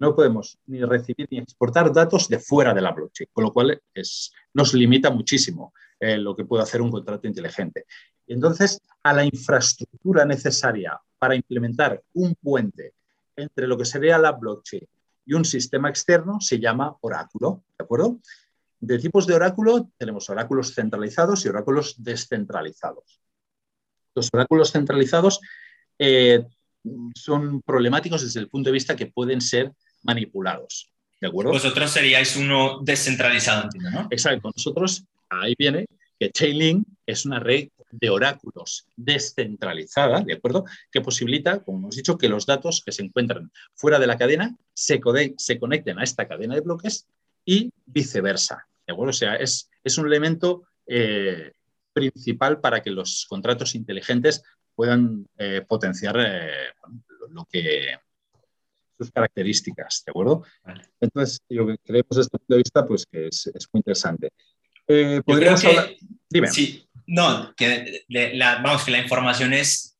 no 0.01 0.15
podemos 0.15 0.59
ni 0.67 0.83
recibir 0.83 1.29
ni 1.31 1.39
exportar 1.39 1.93
datos 1.93 2.29
de 2.29 2.39
fuera 2.39 2.75
de 2.75 2.81
la 2.81 2.93
blockchain, 2.93 3.29
con 3.33 3.45
lo 3.45 3.53
cual 3.53 3.81
es, 3.93 4.33
nos 4.55 4.75
limita 4.75 5.11
muchísimo 5.11 5.73
eh, 6.01 6.17
lo 6.17 6.35
que 6.35 6.45
puede 6.45 6.63
hacer 6.63 6.81
un 6.83 6.91
contrato 6.91 7.27
inteligente. 7.27 7.87
Entonces, 8.27 8.81
a 9.03 9.13
la 9.13 9.25
infraestructura 9.25 10.25
necesaria 10.25 10.99
para 11.19 11.35
implementar 11.35 12.03
un 12.15 12.35
puente 12.35 12.95
entre 13.37 13.67
lo 13.67 13.77
que 13.77 13.85
sería 13.85 14.19
la 14.19 14.33
blockchain 14.33 14.87
y 15.27 15.35
un 15.35 15.45
sistema 15.45 15.89
externo 15.89 16.41
se 16.41 16.59
llama 16.59 16.97
oráculo, 17.01 17.63
¿de 17.79 17.85
acuerdo? 17.85 18.19
De 18.81 18.99
tipos 18.99 19.27
de 19.27 19.35
oráculo 19.35 19.91
tenemos 19.97 20.29
oráculos 20.31 20.75
centralizados 20.75 21.45
y 21.45 21.49
oráculos 21.49 22.03
descentralizados. 22.03 23.21
Los 24.15 24.29
oráculos 24.33 24.73
centralizados 24.73 25.41
eh, 25.99 26.45
son 27.15 27.63
problemáticos 27.63 28.23
desde 28.23 28.41
el 28.41 28.49
punto 28.49 28.69
de 28.69 28.75
vista 28.75 28.97
que 28.97 29.07
pueden 29.07 29.41
ser 29.41 29.73
manipulados. 30.03 30.91
¿De 31.21 31.29
acuerdo? 31.29 31.53
Vosotros 31.53 31.91
seríais 31.91 32.37
uno 32.37 32.81
descentralizado, 32.83 33.69
¿no? 33.93 34.09
Exacto. 34.11 34.51
Nosotros, 34.55 35.05
ahí 35.31 35.55
viene 35.59 35.87
que 36.19 36.31
Chainlink 36.31 36.87
es 37.07 37.25
una 37.25 37.41
red 37.41 37.69
de 37.91 38.11
oráculos 38.11 38.87
descentralizada, 38.97 40.21
¿de 40.21 40.35
acuerdo? 40.35 40.65
Que 40.91 41.01
posibilita, 41.01 41.63
como 41.63 41.79
hemos 41.79 41.97
dicho, 41.97 42.19
que 42.19 42.29
los 42.29 42.45
datos 42.45 42.83
que 42.85 42.93
se 42.93 43.03
encuentran 43.03 43.51
fuera 43.75 43.99
de 43.99 44.07
la 44.07 44.19
cadena 44.19 44.57
se, 44.73 45.01
se 45.39 45.59
conecten 45.59 45.99
a 45.99 46.05
esta 46.05 46.27
cadena 46.27 46.55
de 46.55 46.61
bloques 46.61 47.07
y 47.45 47.71
viceversa. 47.87 48.67
O 48.87 49.13
sea, 49.13 49.37
es, 49.37 49.69
un 49.99 50.07
elemento 50.07 50.65
eh, 50.87 51.53
principal 51.93 52.61
para 52.61 52.83
que 52.83 52.91
los 52.91 53.27
contratos 53.29 53.75
inteligentes 53.75 54.43
puedan 54.75 55.27
eh, 55.39 55.63
potenciar 55.67 56.17
eh, 56.19 56.73
lo 57.31 57.45
que 57.51 57.97
sus 58.97 59.11
características, 59.11 60.03
¿de 60.07 60.11
acuerdo? 60.11 60.45
Entonces, 61.01 61.41
lo 61.49 61.67
que 61.67 61.79
creemos 61.79 62.11
desde 62.11 62.23
este 62.23 62.39
punto 62.39 62.55
de 62.55 62.59
vista, 62.59 62.87
pues 62.87 63.07
que 63.07 63.27
es, 63.27 63.51
muy 63.73 63.81
interesante. 63.81 64.31
podríamos 65.25 65.65
hablar... 65.65 65.91
Dime. 66.31 66.49
Sí, 66.49 66.89
no, 67.07 67.53
que 67.57 68.05
la, 68.09 68.61
vamos, 68.63 68.85
que 68.85 68.93
la 68.93 69.01
información 69.01 69.53
es 69.53 69.99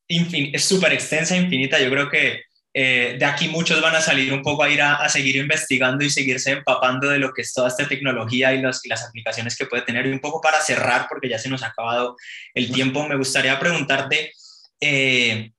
súper 0.59 0.93
extensa, 0.93 1.35
infinita. 1.35 1.81
Yo 1.81 1.89
creo 1.89 2.09
que 2.09 2.43
eh, 2.77 3.15
de 3.17 3.23
aquí 3.23 3.47
muchos 3.47 3.81
van 3.81 3.95
a 3.95 4.01
salir 4.01 4.33
un 4.33 4.41
poco 4.41 4.61
a 4.61 4.69
ir 4.69 4.81
a, 4.81 5.07
seguir 5.07 5.37
investigando 5.37 6.03
y 6.03 6.09
seguirse 6.09 6.51
empapando 6.51 7.07
de 7.07 7.19
lo 7.19 7.31
que 7.31 7.41
es 7.43 7.53
toda 7.53 7.69
esta 7.69 7.87
tecnología 7.87 8.53
y, 8.53 8.61
las 8.61 9.05
aplicaciones 9.07 9.55
que 9.55 9.65
puede 9.65 9.83
tener. 9.83 10.05
Y 10.05 10.11
un 10.11 10.19
poco 10.19 10.41
para 10.41 10.59
cerrar, 10.59 11.07
porque 11.07 11.29
ya 11.29 11.39
se 11.39 11.47
nos 11.47 11.63
ha 11.63 11.67
acabado 11.67 12.17
el 12.53 12.69
tiempo, 12.73 13.07
me 13.07 13.15
gustaría 13.15 13.57
preguntarte, 13.57 14.33
eh, 14.81 15.53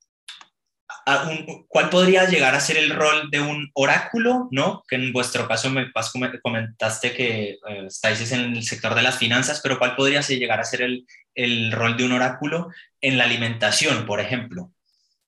¿cuál 1.69 1.89
podría 1.89 2.29
llegar 2.29 2.55
a 2.55 2.61
ser 2.61 2.77
el 2.77 2.91
rol 2.91 3.31
de 3.31 3.41
un 3.41 3.71
oráculo? 3.73 4.49
¿no? 4.51 4.85
Que 4.87 4.97
en 4.97 5.11
vuestro 5.15 5.49
caso 5.49 5.71
me 5.71 5.91
comentaste 6.43 7.15
que 7.15 7.59
eh, 7.67 7.87
estáis 7.87 8.31
en 8.31 8.57
el 8.57 8.63
sector 8.63 8.95
de 8.95 9.01
las 9.01 9.17
finanzas, 9.17 9.61
pero 9.63 9.79
¿cuál 9.79 9.97
podría 9.97 10.21
llegar 10.21 10.61
a 10.61 10.65
ser 10.65 10.83
el, 10.83 11.07
el 11.35 11.73
rol 11.73 11.97
de 11.97 12.05
un 12.05 12.13
oráculo 12.13 12.69
en 13.01 13.17
la 13.17 13.25
alimentación, 13.25 14.05
por 14.05 14.21
ejemplo? 14.21 14.71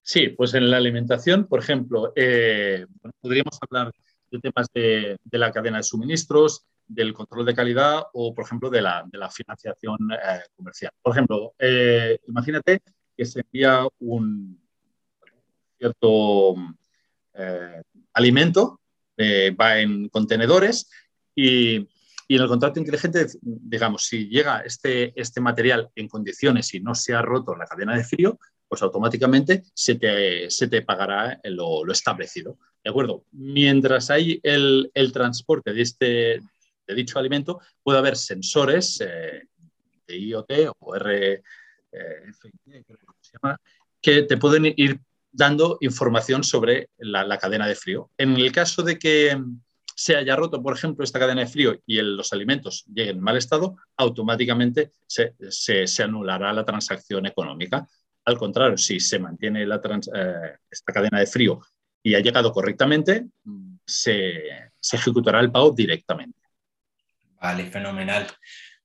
Sí, 0.09 0.31
pues 0.31 0.55
en 0.55 0.71
la 0.71 0.79
alimentación, 0.79 1.47
por 1.47 1.61
ejemplo, 1.61 2.15
eh, 2.17 2.87
podríamos 3.21 3.59
hablar 3.61 3.93
de 4.31 4.39
temas 4.39 4.67
de, 4.73 5.19
la 5.33 5.53
cadena 5.53 5.77
de 5.77 5.83
suministros, 5.83 6.65
del 6.87 7.13
control 7.13 7.45
de 7.45 7.55
calidad 7.55 8.05
o, 8.15 8.35
por 8.35 8.47
ejemplo, 8.47 8.71
de 8.71 8.81
la, 8.81 9.07
financiación 9.31 9.99
eh, 10.13 10.41
comercial. 10.57 10.93
Por 11.03 11.13
ejemplo, 11.13 11.53
eh, 11.59 12.21
imagínate 12.27 12.81
que 13.15 13.27
se 13.27 13.41
envía 13.41 13.87
un 13.99 14.59
cierto 15.77 16.55
alimento, 18.15 18.81
va 19.61 19.79
en 19.79 20.09
contenedores 20.09 20.91
y, 21.35 21.87
y, 22.27 22.37
en 22.37 22.43
el 22.43 22.49
contrato 22.49 22.81
inteligente, 22.81 23.27
digamos, 23.43 24.07
si 24.07 24.27
llega 24.31 24.61
este, 24.61 25.13
este 25.21 25.43
material 25.43 25.91
en 25.95 26.09
condiciones 26.09 26.73
y 26.73 26.81
no 26.81 26.95
se 26.95 27.13
ha 27.13 27.21
roto 27.21 27.55
la 27.55 27.67
cadena 27.67 27.95
de 27.95 28.05
frío, 28.05 28.39
pues 28.69 28.83
automáticamente 28.83 29.65
se 29.75 29.95
te, 29.95 30.51
se 30.51 30.69
te 30.69 30.83
pagará 30.83 31.41
lo, 31.45 31.91
establecido. 31.91 32.59
¿De 32.85 32.91
acuerdo? 32.91 33.25
Mientras 33.33 34.11
hay 34.11 34.41
el, 34.43 34.91
transporte 35.13 35.73
de, 35.73 35.83
este, 35.83 36.41
de 36.87 36.95
dicho 36.95 37.19
alimento, 37.19 37.61
puede 37.83 37.99
haber 37.99 38.17
sensores 38.17 39.01
eh, 39.01 39.49
de 40.07 40.19
IoT 40.19 40.53
o 40.79 40.95
RFID, 40.95 41.43
que 44.01 44.23
te 44.23 44.37
pueden 44.37 44.73
ir 44.77 45.01
dando 45.31 45.79
información 45.81 46.45
sobre 46.45 46.91
la, 46.99 47.39
cadena 47.39 47.67
de 47.67 47.75
frío. 47.75 48.11
En 48.17 48.37
el 48.37 48.53
caso 48.53 48.83
de 48.83 48.99
que 48.99 49.41
se 49.95 50.17
haya 50.17 50.37
roto, 50.37 50.63
por 50.63 50.77
ejemplo, 50.77 51.05
esta 51.05 51.19
cadena 51.19 51.41
de 51.43 51.47
frío 51.47 51.81
y 51.87 52.01
los 52.01 52.33
alimentos 52.33 52.85
lleguen 52.87 53.17
en 53.17 53.23
mal 53.23 53.37
estado, 53.37 53.77
automáticamente 53.97 54.93
se, 55.07 55.35
se, 55.51 56.03
anulará 56.03 56.53
la 56.53 56.65
transacción 56.65 57.27
económica. 57.27 57.89
Al 58.29 58.37
contrario, 58.37 58.77
si 58.77 59.01
se 59.01 59.19
mantiene 59.19 59.63
eh, 59.63 60.57
esta 60.71 60.93
cadena 60.93 61.19
de 61.19 61.27
frío 61.27 61.63
y 62.03 62.15
ha 62.15 62.21
llegado 62.21 62.53
correctamente, 62.53 63.25
se, 63.87 64.71
ejecutará 64.93 65.41
el 65.41 65.51
pago 65.51 65.71
directamente. 65.71 66.39
Vale, 67.41 67.65
fenomenal. 67.71 68.27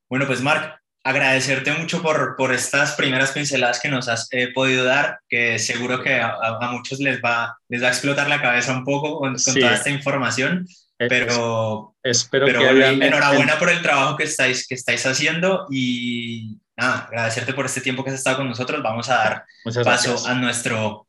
Bueno, 0.07 0.25
pues 0.27 0.39
Marc, 0.39 0.81
agradecerte 1.03 1.73
mucho 1.73 2.01
por, 2.01 2.37
por 2.37 2.53
estas 2.53 2.93
primeras 2.93 3.31
pinceladas 3.31 3.81
que 3.81 3.89
nos 3.89 4.07
has 4.07 4.29
eh, 4.31 4.47
podido 4.53 4.85
dar, 4.85 5.19
que 5.27 5.59
seguro 5.59 6.01
que 6.01 6.21
a, 6.21 6.57
muchos 6.71 7.01
les 7.01 7.19
va, 7.21 7.57
les 7.67 7.83
va 7.83 7.87
a 7.87 7.91
explotar 7.91 8.29
la 8.29 8.41
cabeza 8.41 8.71
un 8.71 8.85
poco 8.85 9.19
con, 9.19 9.35
toda 9.35 9.73
esta 9.73 9.89
información, 9.89 10.65
pero, 10.97 11.97
espero 12.01 12.45
que 12.45 12.53
enhorabuena 12.53 13.59
por 13.59 13.69
el 13.69 13.81
trabajo 13.81 14.15
que 14.15 14.23
estáis, 14.23 14.65
que 14.65 14.75
estáis 14.75 15.05
haciendo 15.05 15.67
y, 15.69 16.61
nada, 16.77 17.05
agradecerte 17.05 17.53
por 17.53 17.65
este 17.65 17.81
tiempo 17.81 18.03
que 18.03 18.09
has 18.09 18.15
estado 18.17 18.37
con 18.37 18.49
nosotros. 18.49 18.81
Vamos 18.81 19.09
a 19.09 19.15
dar 19.15 19.45
paso 19.83 20.27
a 20.27 20.33
nuestro 20.33 21.07